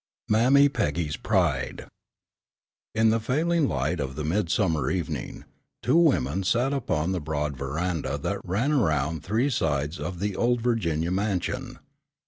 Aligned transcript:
MAMMY 0.29 0.67
PEGGY'S 0.69 1.17
PRIDE 1.17 1.85
In 2.95 3.11
the 3.11 3.19
failing 3.19 3.67
light 3.67 3.99
of 3.99 4.15
the 4.15 4.23
midsummer 4.23 4.89
evening, 4.89 5.45
two 5.83 5.95
women 5.95 6.43
sat 6.43 6.73
upon 6.73 7.11
the 7.11 7.21
broad 7.21 7.55
veranda 7.55 8.17
that 8.17 8.41
ran 8.43 8.73
round 8.79 9.21
three 9.23 9.51
sides 9.51 9.99
of 9.99 10.19
the 10.19 10.35
old 10.35 10.59
Virginia 10.59 11.11
mansion. 11.11 11.77